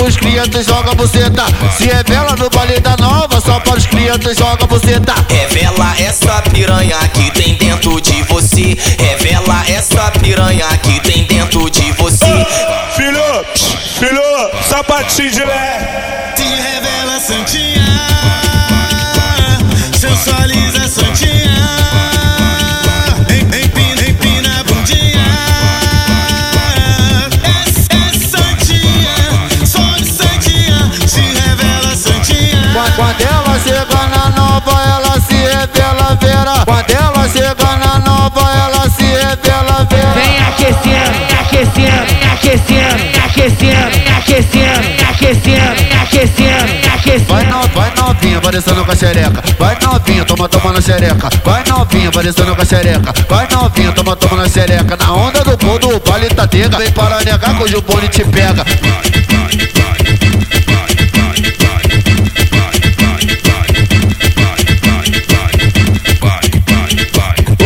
[0.00, 1.44] pros clientes joga buceta.
[1.76, 5.14] Se revela no baile da nova, só para os clientes joga buceta.
[5.28, 8.76] Revela essa piranha que tem dentro de você.
[8.98, 12.46] Revela essa piranha que tem dentro de você.
[12.96, 13.22] Filho,
[13.98, 14.22] filho,
[14.68, 16.34] sapatinho de lé.
[16.36, 17.86] Se revela santinha,
[19.92, 21.49] sensualiza santinha.
[43.40, 49.42] Aquecendo, aquecendo, aquecendo, aquecendo, aquecendo, Vai, no, vai novinha, parecendo com a xereca.
[49.58, 51.30] Vai novinha, toma, toma na xereca.
[51.42, 53.14] Vai novinha, parecendo com a xereca.
[53.28, 54.96] Vai novinha, toma, toma na xereca.
[54.96, 56.76] Na onda do pão do baile tá tega.
[56.76, 58.64] Vem para negar que o bone te pega.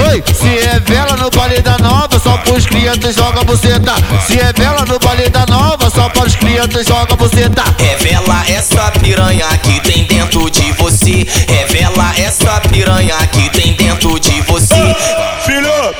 [0.08, 3.94] Oi, se revela no baile da nova, só pros clientes joga buceta.
[4.24, 7.64] Se revela no baile da nova, só para os clientes joga buceta.
[7.78, 11.27] Revela essa piranha que tem dentro de você.
[11.48, 14.96] Revela essa piranha que tem dentro de você.
[15.44, 15.94] Filho,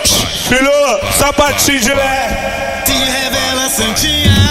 [0.48, 0.70] filho,
[1.19, 2.83] sapatinho de lé.
[2.86, 4.43] Se revela santinha,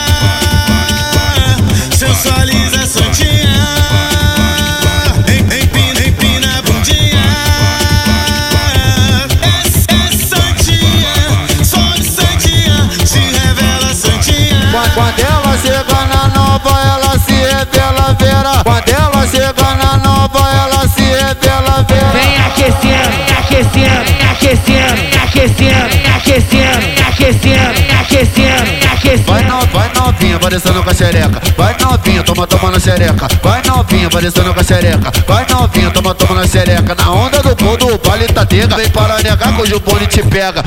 [14.93, 18.63] Quando, ela chega na nova, ela se revela vera.
[18.63, 22.11] Quando ela chega na nova, ela se revela vera.
[22.13, 28.83] Vem aquecendo, aquecendo, aquecendo, aquecendo, aquecendo, aquecendo, aquecendo,
[29.25, 29.67] Vai, aquecendo.
[29.73, 31.41] vai novinha, parecendo com a xereca.
[31.57, 33.27] Vai novinha, toma, toma na xereca.
[33.41, 35.11] Vai novinha, parecendo com a xereca.
[35.27, 36.95] Vai novinha, toma, toma na xereca.
[36.95, 38.75] Na onda do pão do baile tá tega.
[38.75, 40.63] Vem para negar que hoje o te pega.